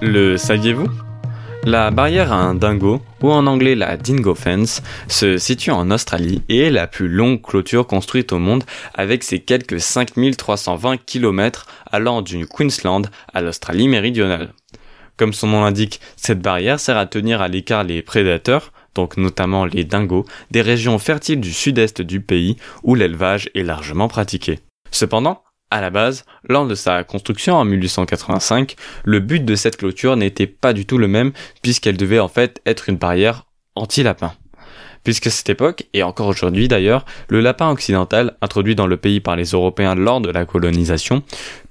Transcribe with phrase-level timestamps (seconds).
[0.00, 0.86] Le saviez-vous?
[1.64, 6.40] La barrière à un dingo, ou en anglais la Dingo Fence, se situe en Australie
[6.48, 8.62] et est la plus longue clôture construite au monde
[8.94, 14.52] avec ses quelques 5320 km allant du Queensland à l'Australie méridionale.
[15.16, 19.64] Comme son nom l'indique, cette barrière sert à tenir à l'écart les prédateurs, donc notamment
[19.64, 24.60] les dingos, des régions fertiles du sud-est du pays où l'élevage est largement pratiqué.
[24.92, 30.16] Cependant, à la base, lors de sa construction en 1885, le but de cette clôture
[30.16, 31.32] n'était pas du tout le même
[31.62, 33.44] puisqu'elle devait en fait être une barrière
[33.74, 34.32] anti-lapin.
[35.04, 39.36] Puisqu'à cette époque, et encore aujourd'hui d'ailleurs, le lapin occidental, introduit dans le pays par
[39.36, 41.22] les Européens lors de la colonisation,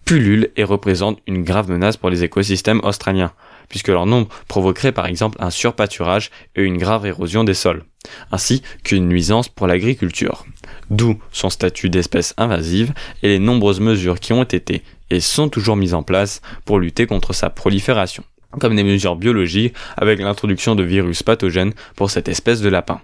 [0.07, 3.33] pullule et représente une grave menace pour les écosystèmes australiens,
[3.67, 7.83] puisque leur nombre provoquerait par exemple un surpâturage et une grave érosion des sols,
[8.31, 10.45] ainsi qu'une nuisance pour l'agriculture.
[10.89, 15.75] D'où son statut d'espèce invasive et les nombreuses mesures qui ont été et sont toujours
[15.75, 18.23] mises en place pour lutter contre sa prolifération,
[18.61, 23.01] comme des mesures biologiques avec l'introduction de virus pathogènes pour cette espèce de lapin.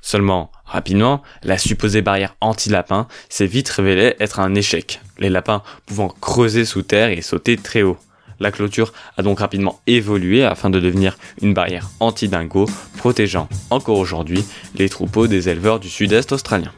[0.00, 6.08] Seulement, rapidement, la supposée barrière anti-lapin s'est vite révélée être un échec, les lapins pouvant
[6.08, 7.98] creuser sous terre et sauter très haut.
[8.38, 14.44] La clôture a donc rapidement évolué afin de devenir une barrière anti-dingo, protégeant encore aujourd'hui
[14.76, 16.72] les troupeaux des éleveurs du sud-est australien.